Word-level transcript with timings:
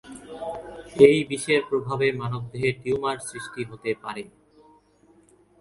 এই 1.07 1.19
বিষের 1.29 1.61
প্রভাবে 1.69 2.07
মানবদেহে 2.11 2.71
টিউমার 2.81 3.17
সৃষ্টি 3.29 3.61
হতে 3.69 3.91
পারে। 4.03 4.23